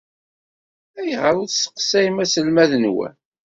Ayɣer 0.99 1.33
ur 1.41 1.47
tesseqsayem 1.49 2.17
aselmad-nwen? 2.23 3.15